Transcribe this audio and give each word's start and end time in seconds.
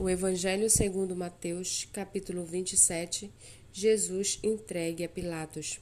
O 0.00 0.08
Evangelho 0.08 0.70
segundo 0.70 1.16
Mateus, 1.16 1.88
capítulo 1.92 2.44
27, 2.44 3.32
Jesus 3.72 4.38
entregue 4.44 5.02
a 5.02 5.08
Pilatos. 5.08 5.80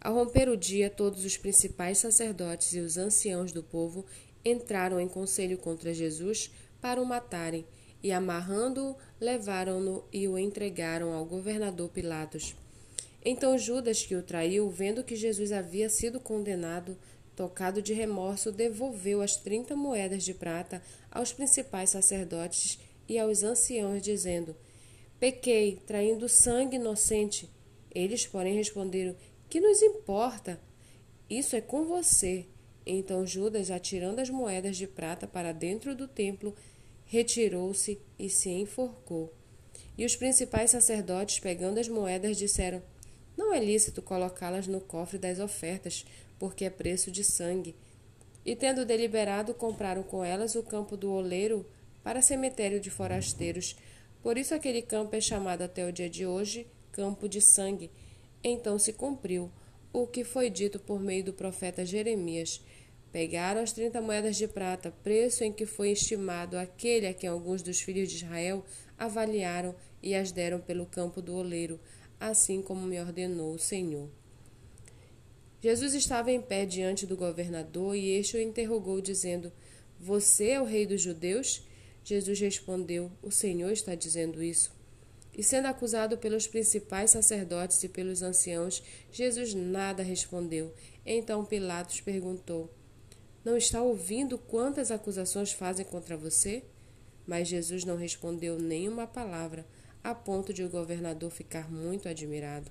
Ao 0.00 0.12
romper 0.12 0.48
o 0.48 0.56
dia, 0.56 0.90
todos 0.90 1.24
os 1.24 1.36
principais 1.36 1.98
sacerdotes 1.98 2.72
e 2.72 2.80
os 2.80 2.98
anciãos 2.98 3.52
do 3.52 3.62
povo 3.62 4.04
entraram 4.44 4.98
em 4.98 5.06
conselho 5.06 5.56
contra 5.56 5.94
Jesus 5.94 6.50
para 6.80 7.00
o 7.00 7.06
matarem, 7.06 7.64
e 8.02 8.10
amarrando-o, 8.10 8.96
levaram-no 9.20 10.04
e 10.12 10.26
o 10.26 10.36
entregaram 10.36 11.12
ao 11.12 11.24
governador 11.24 11.88
Pilatos. 11.90 12.56
Então 13.24 13.56
Judas, 13.56 14.02
que 14.04 14.16
o 14.16 14.22
traiu, 14.22 14.68
vendo 14.68 15.04
que 15.04 15.14
Jesus 15.14 15.52
havia 15.52 15.88
sido 15.88 16.18
condenado, 16.18 16.98
tocado 17.36 17.80
de 17.80 17.92
remorso, 17.92 18.50
devolveu 18.50 19.22
as 19.22 19.36
trinta 19.36 19.76
moedas 19.76 20.24
de 20.24 20.34
prata 20.34 20.82
aos 21.08 21.32
principais 21.32 21.90
sacerdotes 21.90 22.80
e 23.08 23.18
aos 23.18 23.42
anciãos, 23.42 24.02
dizendo: 24.02 24.56
Pequei, 25.18 25.78
traindo 25.86 26.28
sangue 26.28 26.76
inocente. 26.76 27.48
Eles, 27.94 28.26
porém, 28.26 28.54
responderam: 28.54 29.16
Que 29.48 29.60
nos 29.60 29.82
importa? 29.82 30.60
Isso 31.28 31.56
é 31.56 31.60
com 31.60 31.84
você. 31.84 32.46
Então 32.86 33.26
Judas, 33.26 33.70
atirando 33.70 34.20
as 34.20 34.28
moedas 34.28 34.76
de 34.76 34.86
prata 34.86 35.26
para 35.26 35.52
dentro 35.52 35.94
do 35.94 36.06
templo, 36.06 36.54
retirou-se 37.06 37.98
e 38.18 38.28
se 38.28 38.50
enforcou. 38.50 39.32
E 39.96 40.04
os 40.04 40.16
principais 40.16 40.70
sacerdotes, 40.70 41.38
pegando 41.38 41.78
as 41.78 41.88
moedas, 41.88 42.36
disseram: 42.36 42.82
Não 43.36 43.54
é 43.54 43.64
lícito 43.64 44.02
colocá-las 44.02 44.66
no 44.66 44.80
cofre 44.80 45.18
das 45.18 45.38
ofertas, 45.38 46.04
porque 46.38 46.64
é 46.64 46.70
preço 46.70 47.10
de 47.10 47.24
sangue. 47.24 47.74
E 48.44 48.54
tendo 48.54 48.84
deliberado, 48.84 49.54
compraram 49.54 50.02
com 50.02 50.22
elas 50.22 50.54
o 50.54 50.62
campo 50.62 50.96
do 50.96 51.10
oleiro 51.10 51.64
para 52.04 52.22
cemitério 52.22 52.78
de 52.78 52.90
forasteiros. 52.90 53.74
Por 54.22 54.38
isso 54.38 54.54
aquele 54.54 54.82
campo 54.82 55.16
é 55.16 55.20
chamado 55.20 55.62
até 55.62 55.88
o 55.88 55.92
dia 55.92 56.08
de 56.08 56.24
hoje 56.24 56.68
campo 56.92 57.28
de 57.28 57.40
sangue. 57.40 57.90
Então 58.42 58.78
se 58.78 58.92
cumpriu 58.92 59.50
o 59.92 60.06
que 60.06 60.22
foi 60.22 60.48
dito 60.48 60.78
por 60.78 61.00
meio 61.00 61.24
do 61.24 61.32
profeta 61.32 61.84
Jeremias. 61.84 62.62
Pegaram 63.10 63.60
as 63.60 63.72
trinta 63.72 64.00
moedas 64.00 64.36
de 64.36 64.46
prata, 64.46 64.92
preço 65.02 65.42
em 65.44 65.52
que 65.52 65.66
foi 65.66 65.90
estimado 65.90 66.56
aquele 66.56 67.06
a 67.06 67.14
quem 67.14 67.28
alguns 67.28 67.62
dos 67.62 67.80
filhos 67.80 68.10
de 68.10 68.16
Israel 68.16 68.64
avaliaram 68.98 69.74
e 70.02 70.14
as 70.14 70.30
deram 70.30 70.60
pelo 70.60 70.86
campo 70.86 71.22
do 71.22 71.34
oleiro, 71.34 71.80
assim 72.18 72.60
como 72.60 72.86
me 72.86 73.00
ordenou 73.00 73.54
o 73.54 73.58
Senhor. 73.58 74.08
Jesus 75.60 75.94
estava 75.94 76.30
em 76.30 76.40
pé 76.40 76.66
diante 76.66 77.06
do 77.06 77.16
governador 77.16 77.96
e 77.96 78.10
este 78.10 78.36
o 78.36 78.40
interrogou, 78.40 79.00
dizendo: 79.00 79.52
Você 79.98 80.50
é 80.50 80.60
o 80.60 80.64
rei 80.64 80.84
dos 80.84 81.00
judeus? 81.00 81.64
Jesus 82.04 82.38
respondeu: 82.38 83.10
O 83.22 83.30
Senhor 83.30 83.72
está 83.72 83.94
dizendo 83.94 84.42
isso. 84.42 84.70
E 85.36 85.42
sendo 85.42 85.66
acusado 85.66 86.18
pelos 86.18 86.46
principais 86.46 87.10
sacerdotes 87.10 87.82
e 87.82 87.88
pelos 87.88 88.22
anciãos, 88.22 88.82
Jesus 89.10 89.54
nada 89.54 90.02
respondeu. 90.02 90.72
Então 91.04 91.44
Pilatos 91.46 92.02
perguntou: 92.02 92.70
Não 93.42 93.56
está 93.56 93.82
ouvindo 93.82 94.36
quantas 94.36 94.90
acusações 94.90 95.52
fazem 95.52 95.86
contra 95.86 96.16
você? 96.16 96.62
Mas 97.26 97.48
Jesus 97.48 97.84
não 97.84 97.96
respondeu 97.96 98.58
nenhuma 98.58 99.06
palavra, 99.06 99.66
a 100.02 100.14
ponto 100.14 100.52
de 100.52 100.62
o 100.62 100.68
governador 100.68 101.30
ficar 101.30 101.72
muito 101.72 102.06
admirado. 102.06 102.70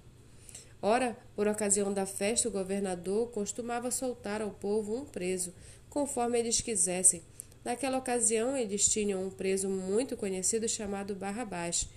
Ora, 0.80 1.18
por 1.36 1.48
ocasião 1.48 1.92
da 1.92 2.06
festa, 2.06 2.48
o 2.48 2.52
governador 2.52 3.32
costumava 3.32 3.90
soltar 3.90 4.44
ao 4.44 4.52
povo 4.52 4.96
um 4.96 5.06
preso, 5.06 5.52
conforme 5.90 6.38
eles 6.38 6.62
quisessem 6.62 7.24
Naquela 7.64 7.98
ocasião, 7.98 8.58
eles 8.58 8.88
tinham 8.88 9.26
um 9.26 9.30
preso 9.30 9.70
muito 9.70 10.18
conhecido 10.18 10.68
chamado 10.68 11.16
Barrabás. 11.16 11.88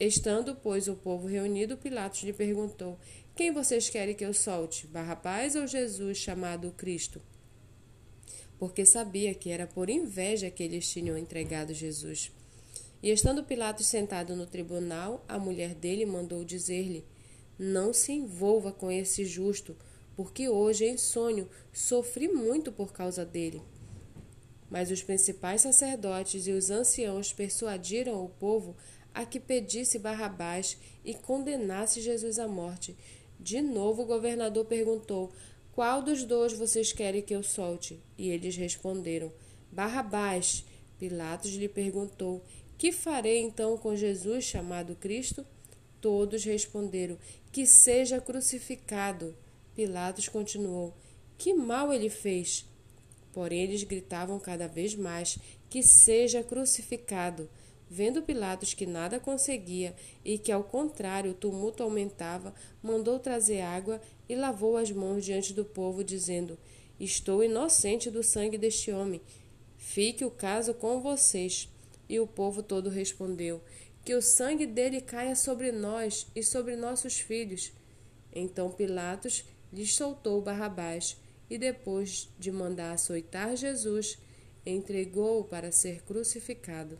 Estando, 0.00 0.56
pois, 0.56 0.88
o 0.88 0.96
povo 0.96 1.28
reunido, 1.28 1.76
Pilatos 1.76 2.22
lhe 2.24 2.32
perguntou: 2.32 2.98
Quem 3.36 3.52
vocês 3.52 3.88
querem 3.88 4.14
que 4.14 4.24
eu 4.24 4.34
solte, 4.34 4.88
Barrabás 4.88 5.54
ou 5.54 5.66
Jesus, 5.66 6.18
chamado 6.18 6.72
Cristo? 6.72 7.22
Porque 8.58 8.84
sabia 8.84 9.32
que 9.34 9.50
era 9.50 9.66
por 9.66 9.88
inveja 9.88 10.50
que 10.50 10.62
eles 10.62 10.90
tinham 10.90 11.16
entregado 11.16 11.72
Jesus. 11.72 12.32
E 13.00 13.10
estando 13.10 13.44
Pilatos 13.44 13.86
sentado 13.86 14.34
no 14.34 14.46
tribunal, 14.46 15.24
a 15.28 15.38
mulher 15.38 15.74
dele 15.74 16.04
mandou 16.04 16.44
dizer-lhe: 16.44 17.04
Não 17.56 17.92
se 17.92 18.12
envolva 18.12 18.72
com 18.72 18.90
esse 18.90 19.24
justo, 19.24 19.76
porque 20.16 20.48
hoje, 20.48 20.86
em 20.86 20.96
sonho, 20.96 21.48
sofri 21.72 22.26
muito 22.26 22.72
por 22.72 22.92
causa 22.92 23.24
dele. 23.24 23.62
Mas 24.74 24.90
os 24.90 25.04
principais 25.04 25.60
sacerdotes 25.60 26.48
e 26.48 26.50
os 26.50 26.68
anciãos 26.68 27.32
persuadiram 27.32 28.24
o 28.24 28.28
povo 28.28 28.76
a 29.14 29.24
que 29.24 29.38
pedisse 29.38 30.00
Barrabás 30.00 30.76
e 31.04 31.14
condenasse 31.14 32.00
Jesus 32.00 32.40
à 32.40 32.48
morte. 32.48 32.96
De 33.38 33.62
novo 33.62 34.02
o 34.02 34.04
governador 34.04 34.64
perguntou: 34.64 35.32
Qual 35.70 36.02
dos 36.02 36.24
dois 36.24 36.54
vocês 36.54 36.92
querem 36.92 37.22
que 37.22 37.32
eu 37.32 37.40
solte? 37.44 38.02
E 38.18 38.30
eles 38.30 38.56
responderam: 38.56 39.32
Barrabás. 39.70 40.64
Pilatos 40.98 41.52
lhe 41.52 41.68
perguntou: 41.68 42.44
Que 42.76 42.90
farei 42.90 43.38
então 43.42 43.78
com 43.78 43.94
Jesus 43.94 44.42
chamado 44.42 44.96
Cristo? 44.96 45.46
Todos 46.00 46.42
responderam: 46.44 47.16
Que 47.52 47.64
seja 47.64 48.20
crucificado. 48.20 49.36
Pilatos 49.72 50.28
continuou: 50.28 50.92
Que 51.38 51.54
mal 51.54 51.92
ele 51.92 52.10
fez? 52.10 52.66
Porém, 53.34 53.62
eles 53.62 53.82
gritavam 53.82 54.38
cada 54.38 54.68
vez 54.68 54.94
mais: 54.94 55.36
Que 55.68 55.82
seja 55.82 56.42
crucificado! 56.42 57.50
Vendo 57.90 58.22
Pilatos 58.22 58.72
que 58.72 58.86
nada 58.86 59.20
conseguia 59.20 59.94
e 60.24 60.38
que, 60.38 60.50
ao 60.50 60.64
contrário, 60.64 61.32
o 61.32 61.34
tumulto 61.34 61.82
aumentava, 61.82 62.54
mandou 62.82 63.18
trazer 63.18 63.60
água 63.60 64.00
e 64.28 64.34
lavou 64.34 64.76
as 64.76 64.90
mãos 64.90 65.24
diante 65.24 65.52
do 65.52 65.64
povo, 65.64 66.02
dizendo: 66.02 66.56
Estou 66.98 67.42
inocente 67.42 68.08
do 68.08 68.22
sangue 68.22 68.56
deste 68.56 68.90
homem. 68.92 69.20
Fique 69.76 70.24
o 70.24 70.30
caso 70.30 70.72
com 70.72 71.00
vocês. 71.00 71.68
E 72.08 72.20
o 72.20 72.26
povo 72.26 72.62
todo 72.62 72.88
respondeu: 72.88 73.60
Que 74.04 74.14
o 74.14 74.22
sangue 74.22 74.66
dele 74.66 75.00
caia 75.00 75.34
sobre 75.34 75.72
nós 75.72 76.26
e 76.36 76.42
sobre 76.42 76.76
nossos 76.76 77.18
filhos. 77.18 77.72
Então 78.32 78.70
Pilatos 78.70 79.44
lhes 79.72 79.94
soltou 79.94 80.40
Barrabás 80.40 81.16
e 81.48 81.58
depois 81.58 82.28
de 82.38 82.50
mandar 82.50 82.92
açoitar 82.92 83.56
Jesus, 83.56 84.18
entregou-o 84.64 85.44
para 85.44 85.70
ser 85.70 86.02
crucificado. 86.02 86.98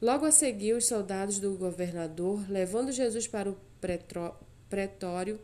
Logo 0.00 0.26
a 0.26 0.30
seguir, 0.30 0.74
os 0.74 0.86
soldados 0.86 1.38
do 1.38 1.54
governador, 1.54 2.44
levando 2.50 2.92
Jesus 2.92 3.26
para 3.26 3.50
o 3.50 3.56
pretório, 4.68 5.40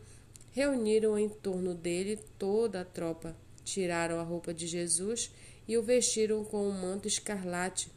reuniram 0.53 1.19
em 1.19 1.28
torno 1.28 1.75
dele 1.75 2.19
toda 2.38 2.81
a 2.81 2.84
tropa, 2.84 3.37
tiraram 3.65 4.19
a 4.19 4.22
roupa 4.22 4.53
de 4.53 4.66
Jesus 4.66 5.31
e 5.69 5.78
o 5.78 5.82
vestiram 5.82 6.44
com 6.44 6.66
um 6.66 6.72
manto 6.72 7.06
escarlate, 7.06 7.88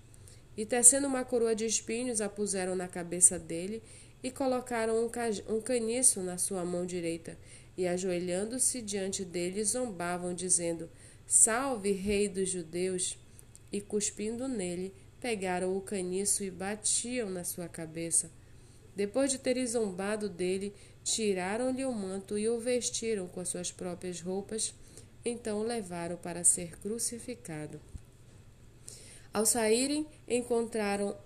e 0.55 0.65
tecendo 0.65 1.07
uma 1.07 1.25
coroa 1.25 1.55
de 1.55 1.65
espinhos, 1.65 2.21
a 2.21 2.29
puseram 2.29 2.75
na 2.75 2.87
cabeça 2.87 3.39
dele 3.39 3.81
e 4.21 4.29
colocaram 4.29 5.09
um 5.49 5.59
caniço 5.59 6.21
na 6.21 6.37
sua 6.37 6.63
mão 6.63 6.85
direita 6.85 7.35
e, 7.77 7.87
ajoelhando-se 7.87 8.81
diante 8.81 9.25
dele, 9.25 9.63
zombavam, 9.63 10.33
dizendo: 10.33 10.89
Salve, 11.25 11.91
Rei 11.91 12.27
dos 12.27 12.49
Judeus! 12.49 13.17
E, 13.71 13.81
cuspindo 13.81 14.47
nele, 14.47 14.93
pegaram 15.19 15.75
o 15.75 15.81
caniço 15.81 16.43
e 16.43 16.51
batiam 16.51 17.29
na 17.29 17.43
sua 17.43 17.67
cabeça. 17.67 18.29
Depois 18.95 19.31
de 19.31 19.39
terem 19.39 19.65
zombado 19.65 20.29
dele, 20.29 20.73
tiraram-lhe 21.03 21.83
o 21.85 21.91
manto 21.91 22.37
e 22.37 22.47
o 22.47 22.59
vestiram 22.59 23.27
com 23.27 23.39
as 23.39 23.49
suas 23.49 23.71
próprias 23.71 24.21
roupas, 24.21 24.73
então 25.25 25.59
o 25.59 25.63
levaram 25.63 26.17
para 26.17 26.43
ser 26.43 26.77
crucificado. 26.79 27.81
Ao 29.33 29.45
saírem, 29.45 30.05
encontraram 30.27 31.17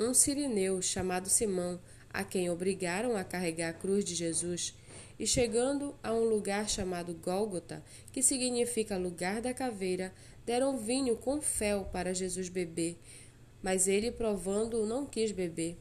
um 0.00 0.12
sirineu 0.12 0.82
chamado 0.82 1.28
Simão, 1.28 1.80
a 2.12 2.24
quem 2.24 2.50
obrigaram 2.50 3.14
a 3.16 3.22
carregar 3.22 3.70
a 3.70 3.74
cruz 3.74 4.04
de 4.04 4.14
Jesus 4.14 4.74
e 5.18 5.26
chegando 5.26 5.94
a 6.02 6.12
um 6.12 6.24
lugar 6.24 6.68
chamado 6.68 7.14
Gólgota, 7.14 7.82
que 8.12 8.22
significa 8.22 8.96
lugar 8.96 9.40
da 9.40 9.54
caveira, 9.54 10.12
deram 10.44 10.78
vinho 10.78 11.16
com 11.16 11.40
fel 11.40 11.86
para 11.92 12.14
Jesus 12.14 12.48
beber, 12.48 12.98
mas 13.62 13.88
ele, 13.88 14.10
provando-o, 14.10 14.86
não 14.86 15.06
quis 15.06 15.32
beber. 15.32 15.76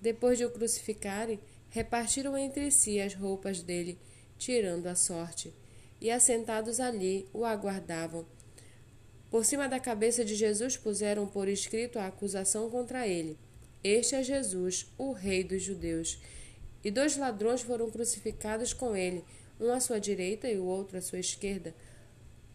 Depois 0.00 0.38
de 0.38 0.44
o 0.44 0.50
crucificarem, 0.50 1.38
repartiram 1.70 2.36
entre 2.36 2.70
si 2.70 3.00
as 3.00 3.14
roupas 3.14 3.62
dele, 3.62 3.98
tirando 4.36 4.86
a 4.86 4.94
sorte, 4.94 5.54
e 6.00 6.10
assentados 6.10 6.80
ali 6.80 7.28
o 7.32 7.44
aguardavam. 7.44 8.26
Por 9.30 9.44
cima 9.44 9.68
da 9.68 9.78
cabeça 9.78 10.24
de 10.24 10.34
Jesus 10.34 10.76
puseram 10.76 11.26
por 11.26 11.46
escrito 11.46 11.98
a 11.98 12.06
acusação 12.08 12.68
contra 12.68 13.06
ele: 13.06 13.38
Este 13.84 14.16
é 14.16 14.22
Jesus, 14.22 14.86
o 14.98 15.12
Rei 15.12 15.44
dos 15.44 15.62
Judeus. 15.62 16.18
E 16.82 16.90
dois 16.90 17.16
ladrões 17.16 17.60
foram 17.60 17.90
crucificados 17.90 18.72
com 18.72 18.96
ele, 18.96 19.24
um 19.60 19.70
à 19.70 19.80
sua 19.80 20.00
direita 20.00 20.48
e 20.48 20.58
o 20.58 20.64
outro 20.64 20.96
à 20.96 21.02
sua 21.02 21.18
esquerda. 21.18 21.74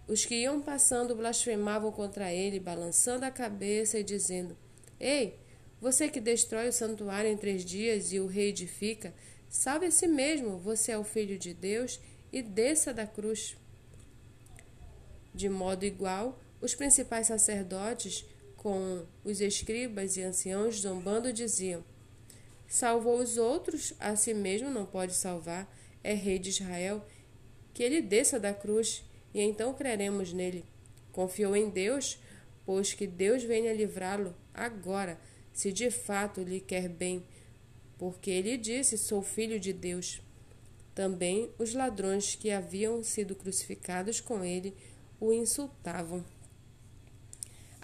Os 0.07 0.25
que 0.25 0.35
iam 0.35 0.61
passando 0.61 1.15
blasfemavam 1.15 1.91
contra 1.91 2.31
ele, 2.31 2.59
balançando 2.59 3.25
a 3.25 3.31
cabeça 3.31 3.99
e 3.99 4.03
dizendo: 4.03 4.57
Ei, 4.99 5.39
você 5.79 6.09
que 6.09 6.19
destrói 6.19 6.69
o 6.69 6.73
santuário 6.73 7.29
em 7.29 7.37
três 7.37 7.63
dias 7.63 8.11
e 8.11 8.19
o 8.19 8.27
reedifica, 8.27 9.13
salve 9.49 9.87
a 9.87 9.91
si 9.91 10.07
mesmo, 10.07 10.57
você 10.57 10.91
é 10.91 10.97
o 10.97 11.03
filho 11.03 11.37
de 11.37 11.53
Deus, 11.53 11.99
e 12.31 12.41
desça 12.41 12.93
da 12.93 13.05
cruz. 13.05 13.55
De 15.33 15.49
modo 15.49 15.85
igual, 15.85 16.39
os 16.61 16.73
principais 16.73 17.27
sacerdotes, 17.27 18.25
com 18.57 19.05
os 19.23 19.41
escribas 19.41 20.17
e 20.17 20.23
anciãos 20.23 20.81
zombando, 20.81 21.33
diziam: 21.33 21.83
Salvou 22.67 23.19
os 23.19 23.37
outros, 23.37 23.93
a 23.99 24.15
si 24.15 24.33
mesmo 24.33 24.69
não 24.69 24.85
pode 24.85 25.13
salvar, 25.13 25.71
é 26.03 26.13
rei 26.13 26.39
de 26.39 26.49
Israel, 26.49 27.05
que 27.73 27.83
ele 27.83 28.01
desça 28.01 28.39
da 28.39 28.53
cruz, 28.53 29.03
e 29.33 29.41
então 29.41 29.73
creremos 29.73 30.33
nele. 30.33 30.65
Confiou 31.11 31.55
em 31.55 31.69
Deus, 31.69 32.19
pois 32.65 32.93
que 32.93 33.07
Deus 33.07 33.43
venha 33.43 33.73
livrá-lo 33.73 34.35
agora 34.53 35.19
se 35.53 35.71
de 35.71 35.89
fato 35.89 36.41
lhe 36.41 36.59
quer 36.59 36.89
bem, 36.89 37.23
porque 37.97 38.29
ele 38.29 38.57
disse: 38.57 38.97
Sou 38.97 39.21
filho 39.21 39.59
de 39.59 39.71
Deus. 39.71 40.21
Também 40.93 41.49
os 41.57 41.73
ladrões 41.73 42.35
que 42.35 42.51
haviam 42.51 43.03
sido 43.03 43.35
crucificados 43.35 44.19
com 44.19 44.43
ele 44.43 44.75
o 45.19 45.31
insultavam. 45.33 46.23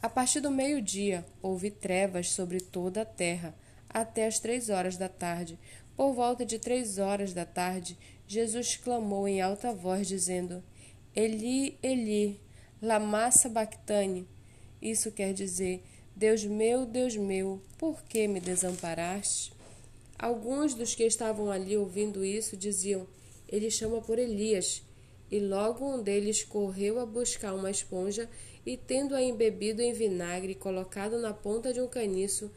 A 0.02 0.10
partir 0.10 0.40
do 0.40 0.52
meio-dia 0.52 1.26
houve 1.42 1.70
trevas 1.70 2.30
sobre 2.30 2.60
toda 2.60 3.02
a 3.02 3.06
terra, 3.06 3.56
até 3.94 4.26
as 4.28 4.40
três 4.40 4.70
horas 4.70 4.98
da 4.98 5.10
tarde. 5.10 5.60
Por 5.96 6.14
volta 6.14 6.46
de 6.46 6.58
três 6.58 6.98
horas 6.98 7.34
da 7.34 7.46
tarde, 7.46 7.98
Jesus 8.28 8.76
clamou 8.78 9.28
em 9.28 9.42
alta 9.42 9.74
voz, 9.74 10.08
dizendo: 10.08 10.64
Eli, 11.16 11.78
Eli, 11.84 12.40
lama 12.82 13.30
sabachthani. 13.30 14.28
Isso 14.82 15.12
quer 15.12 15.34
dizer: 15.34 15.84
Deus 16.16 16.44
meu, 16.44 16.86
Deus 16.86 17.16
meu, 17.16 17.62
por 17.78 18.02
que 18.04 18.28
me 18.28 18.40
desamparaste? 18.40 19.54
Alguns 20.18 20.74
dos 20.74 20.96
que 20.96 21.04
estavam 21.04 21.52
ali 21.52 21.76
ouvindo 21.76 22.24
isso 22.24 22.56
diziam: 22.56 23.06
Ele 23.50 23.70
chama 23.70 24.02
por 24.02 24.18
Elias. 24.18 24.84
E 25.32 25.40
logo 25.40 25.86
um 25.86 26.04
deles 26.04 26.44
correu 26.44 27.00
a 27.00 27.06
buscar 27.06 27.54
uma 27.54 27.72
esponja 27.72 28.30
e, 28.66 28.76
tendo-a 28.76 29.22
embebido 29.22 29.82
em 29.82 29.94
vinagre 29.94 30.52
e 30.52 30.56
colocado 30.56 31.20
na 31.20 31.34
ponta 31.34 31.74
de 31.74 31.80
um 31.80 31.88
caniço, 31.88 32.52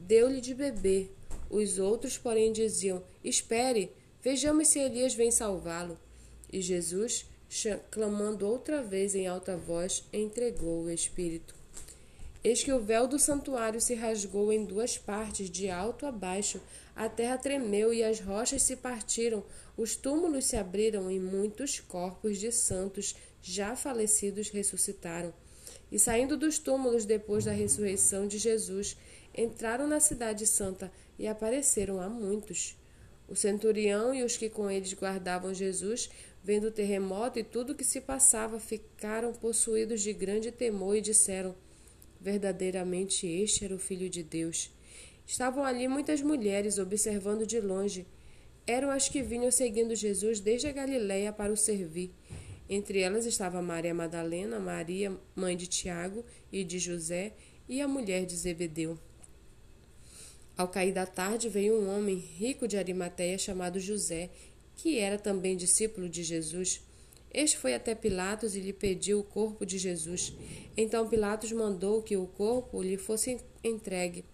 deu-lhe 0.00 0.40
de 0.40 0.54
beber. 0.54 1.14
Os 1.48 1.78
outros, 1.78 2.16
porém, 2.16 2.52
diziam: 2.52 3.02
Espere, 3.22 3.92
vejamos 4.22 4.68
se 4.68 4.78
Elias 4.78 5.14
vem 5.14 5.30
salvá-lo. 5.30 5.98
E 6.52 6.60
Jesus, 6.60 7.26
clamando 7.90 8.46
outra 8.46 8.82
vez 8.82 9.14
em 9.14 9.26
alta 9.26 9.56
voz, 9.56 10.04
entregou 10.12 10.84
o 10.84 10.90
Espírito. 10.90 11.54
Eis 12.42 12.64
que 12.64 12.72
o 12.72 12.80
véu 12.80 13.06
do 13.06 13.18
santuário 13.18 13.80
se 13.80 13.94
rasgou 13.94 14.50
em 14.50 14.64
duas 14.64 14.96
partes, 14.96 15.50
de 15.50 15.68
alto 15.68 16.06
a 16.06 16.12
baixo. 16.12 16.60
A 16.96 17.08
terra 17.08 17.36
tremeu 17.36 17.92
e 17.92 18.02
as 18.02 18.18
rochas 18.18 18.62
se 18.62 18.76
partiram. 18.76 19.44
Os 19.76 19.94
túmulos 19.94 20.46
se 20.46 20.56
abriram 20.56 21.10
e 21.10 21.20
muitos 21.20 21.80
corpos 21.80 22.38
de 22.38 22.50
santos 22.50 23.14
já 23.42 23.76
falecidos 23.76 24.48
ressuscitaram. 24.48 25.32
E 25.90 25.98
saindo 25.98 26.36
dos 26.36 26.58
túmulos 26.58 27.04
depois 27.04 27.44
da 27.44 27.52
ressurreição 27.52 28.26
de 28.26 28.38
Jesus, 28.38 28.96
entraram 29.36 29.86
na 29.86 30.00
Cidade 30.00 30.46
Santa 30.46 30.90
e 31.18 31.26
apareceram 31.26 32.00
a 32.00 32.08
muitos. 32.08 32.76
O 33.28 33.36
centurião 33.36 34.12
e 34.14 34.24
os 34.24 34.36
que 34.36 34.48
com 34.48 34.70
eles 34.70 34.92
guardavam 34.92 35.54
Jesus, 35.54 36.10
vendo 36.42 36.68
o 36.68 36.72
terremoto 36.72 37.38
e 37.38 37.44
tudo 37.44 37.72
o 37.72 37.74
que 37.74 37.84
se 37.84 38.00
passava, 38.00 38.58
ficaram 38.58 39.32
possuídos 39.32 40.00
de 40.00 40.12
grande 40.12 40.50
temor 40.50 40.96
e 40.96 41.00
disseram: 41.00 41.54
Verdadeiramente 42.20 43.26
este 43.26 43.64
era 43.64 43.74
o 43.74 43.78
Filho 43.78 44.10
de 44.10 44.22
Deus. 44.22 44.72
Estavam 45.26 45.64
ali 45.64 45.86
muitas 45.86 46.20
mulheres 46.20 46.76
observando 46.78 47.46
de 47.46 47.60
longe. 47.60 48.04
Eram 48.66 48.90
as 48.90 49.08
que 49.08 49.22
vinham 49.22 49.50
seguindo 49.50 49.94
Jesus 49.94 50.40
desde 50.40 50.66
a 50.66 50.72
Galiléia 50.72 51.32
para 51.32 51.52
o 51.52 51.56
servir. 51.56 52.12
Entre 52.72 53.00
elas 53.00 53.26
estava 53.26 53.60
Maria 53.60 53.92
Madalena, 53.92 54.60
Maria, 54.60 55.12
mãe 55.34 55.56
de 55.56 55.66
Tiago 55.66 56.24
e 56.52 56.62
de 56.62 56.78
José, 56.78 57.32
e 57.68 57.80
a 57.80 57.88
mulher 57.88 58.24
de 58.24 58.36
Zebedeu. 58.36 58.96
Ao 60.56 60.68
cair 60.68 60.92
da 60.92 61.04
tarde 61.04 61.48
veio 61.48 61.74
um 61.74 61.90
homem 61.90 62.14
rico 62.14 62.68
de 62.68 62.76
Arimateia 62.76 63.36
chamado 63.38 63.80
José, 63.80 64.30
que 64.76 65.00
era 65.00 65.18
também 65.18 65.56
discípulo 65.56 66.08
de 66.08 66.22
Jesus. 66.22 66.80
Este 67.34 67.56
foi 67.56 67.74
até 67.74 67.92
Pilatos 67.92 68.54
e 68.54 68.60
lhe 68.60 68.72
pediu 68.72 69.18
o 69.18 69.24
corpo 69.24 69.66
de 69.66 69.76
Jesus. 69.76 70.32
Então 70.76 71.08
Pilatos 71.08 71.50
mandou 71.50 72.00
que 72.02 72.16
o 72.16 72.26
corpo 72.28 72.80
lhe 72.80 72.96
fosse 72.96 73.40
entregue. 73.64 74.24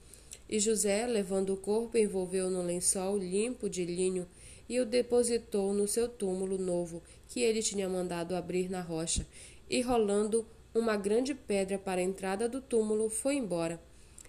E 0.49 0.61
José, 0.61 1.07
levando 1.07 1.55
o 1.55 1.57
corpo, 1.57 1.99
envolveu 1.99 2.49
no 2.49 2.63
lençol 2.63 3.19
limpo 3.19 3.69
de 3.69 3.85
linho 3.85 4.27
e 4.69 4.81
o 4.81 4.87
depositou 4.87 5.73
no 5.73 5.87
seu 5.87 6.09
túmulo 6.09 6.59
novo, 6.59 7.03
que 7.29 7.41
ele 7.41 7.63
tinha 7.63 7.89
mandado 7.89 8.35
abrir 8.35 8.71
na 8.71 8.81
rocha. 8.81 9.27
E 9.69 9.81
rolando 9.81 10.47
uma 10.75 10.97
grande 10.97 11.35
pedra 11.35 11.79
para 11.79 12.01
a 12.01 12.05
entrada 12.05 12.49
do 12.49 12.61
túmulo, 12.61 13.09
foi 13.09 13.37
embora. 13.37 13.81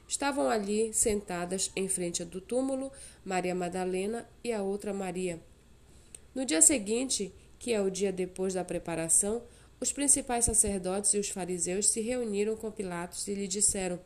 Estavam 0.07 0.49
ali, 0.49 0.93
sentadas 0.93 1.69
em 1.75 1.87
frente 1.87 2.23
do 2.23 2.39
túmulo, 2.39 2.91
Maria 3.25 3.53
Madalena 3.53 4.27
e 4.43 4.53
a 4.53 4.63
outra 4.63 4.93
Maria. 4.93 5.39
No 6.33 6.45
dia 6.45 6.61
seguinte, 6.61 7.33
que 7.59 7.73
é 7.73 7.81
o 7.81 7.91
dia 7.91 8.11
depois 8.11 8.53
da 8.53 8.63
preparação, 8.63 9.43
os 9.79 9.91
principais 9.91 10.45
sacerdotes 10.45 11.13
e 11.13 11.19
os 11.19 11.29
fariseus 11.29 11.87
se 11.89 11.99
reuniram 12.01 12.55
com 12.55 12.71
Pilatos 12.71 13.27
e 13.27 13.33
lhe 13.33 13.47
disseram: 13.47 13.99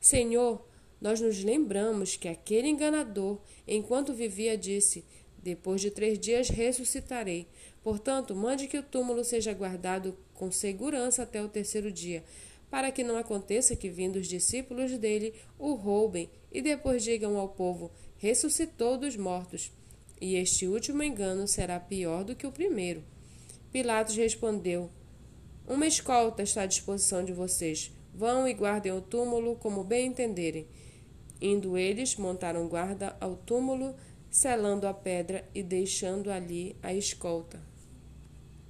Senhor, 0.00 0.64
nós 1.00 1.20
nos 1.20 1.42
lembramos 1.42 2.16
que 2.16 2.28
aquele 2.28 2.68
enganador, 2.68 3.38
enquanto 3.66 4.12
vivia, 4.12 4.56
disse: 4.56 5.04
Depois 5.42 5.80
de 5.80 5.90
três 5.90 6.18
dias 6.18 6.48
ressuscitarei. 6.48 7.46
Portanto, 7.82 8.34
mande 8.34 8.66
que 8.66 8.78
o 8.78 8.82
túmulo 8.82 9.24
seja 9.24 9.52
guardado 9.52 10.16
com 10.34 10.50
segurança 10.50 11.22
até 11.22 11.42
o 11.42 11.48
terceiro 11.48 11.90
dia, 11.90 12.24
para 12.70 12.90
que 12.90 13.04
não 13.04 13.16
aconteça 13.16 13.76
que, 13.76 13.88
vindo 13.88 14.16
os 14.16 14.26
discípulos 14.26 14.96
dele, 14.98 15.32
o 15.58 15.74
roubem 15.74 16.28
e 16.52 16.60
depois 16.60 17.02
digam 17.02 17.38
ao 17.38 17.48
povo: 17.48 17.90
ressuscitou 18.18 18.98
dos 18.98 19.16
mortos 19.16 19.72
e 20.20 20.34
este 20.34 20.66
último 20.66 21.02
engano 21.02 21.46
será 21.46 21.78
pior 21.78 22.24
do 22.24 22.34
que 22.34 22.46
o 22.46 22.52
primeiro. 22.52 23.04
Pilatos 23.72 24.16
respondeu: 24.16 24.90
Uma 25.66 25.86
escolta 25.86 26.42
está 26.42 26.62
à 26.62 26.66
disposição 26.66 27.24
de 27.24 27.32
vocês. 27.32 27.92
Vão 28.14 28.48
e 28.48 28.54
guardem 28.54 28.90
o 28.92 29.00
túmulo 29.00 29.54
como 29.56 29.84
bem 29.84 30.06
entenderem. 30.06 30.66
Indo 31.40 31.76
eles, 31.76 32.16
montaram 32.16 32.66
guarda 32.68 33.16
ao 33.20 33.36
túmulo, 33.36 33.94
selando 34.30 34.86
a 34.86 34.94
pedra 34.94 35.48
e 35.54 35.62
deixando 35.62 36.30
ali 36.30 36.76
a 36.82 36.92
escolta. 36.92 37.67